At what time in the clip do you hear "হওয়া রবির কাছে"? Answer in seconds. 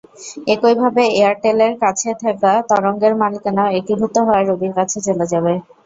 4.19-4.97